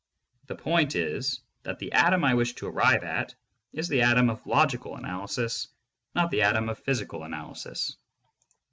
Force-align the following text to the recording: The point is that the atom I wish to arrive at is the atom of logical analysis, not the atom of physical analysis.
The 0.47 0.55
point 0.55 0.95
is 0.95 1.41
that 1.61 1.77
the 1.77 1.91
atom 1.91 2.23
I 2.25 2.33
wish 2.33 2.55
to 2.55 2.65
arrive 2.67 3.03
at 3.03 3.35
is 3.71 3.87
the 3.87 4.01
atom 4.01 4.31
of 4.31 4.47
logical 4.47 4.95
analysis, 4.95 5.67
not 6.15 6.31
the 6.31 6.41
atom 6.41 6.69
of 6.69 6.79
physical 6.79 7.23
analysis. 7.23 7.95